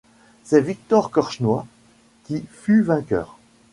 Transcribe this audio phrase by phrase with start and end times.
[0.43, 1.61] C'est Viktor Kortchnoï
[2.23, 3.37] qui fut vainqueur.